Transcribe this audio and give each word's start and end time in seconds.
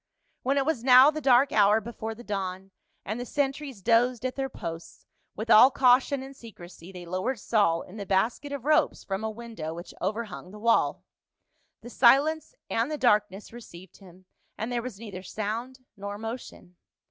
When 0.41 0.57
it 0.57 0.65
was 0.65 0.83
now 0.83 1.11
the 1.11 1.21
dark 1.21 1.51
hour 1.51 1.79
before 1.79 2.15
the 2.15 2.23
dawn, 2.23 2.71
and 3.05 3.19
the 3.19 3.23
sentries 3.27 3.83
dozed 3.83 4.25
at 4.25 4.35
their 4.35 4.49
posts, 4.49 5.05
with 5.35 5.51
all 5.51 5.69
caution 5.69 6.23
and 6.23 6.35
secrecy 6.35 6.91
they 6.91 7.05
lowered 7.05 7.37
Saul 7.39 7.83
in 7.83 7.97
the 7.97 8.05
basket 8.07 8.51
of 8.51 8.65
ropes 8.65 9.03
from 9.03 9.23
a 9.23 9.29
window 9.29 9.75
which 9.75 9.93
overhung 10.01 10.49
the 10.49 10.57
wall. 10.57 11.03
The 11.81 11.91
silence 11.91 12.55
and 12.67 12.89
the 12.89 12.97
darkness 12.97 13.53
received 13.53 13.97
him, 13.97 14.25
and 14.57 14.71
there 14.71 14.81
was 14.81 14.99
neither 14.99 15.21
sound 15.21 15.81
nor 15.95 16.17
motion. 16.17 16.77